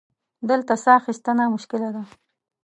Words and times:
دلته 0.49 0.73
سا 0.83 0.91
اخیستنه 1.01 1.43
مشکله 1.55 1.89
ده. 1.95 2.03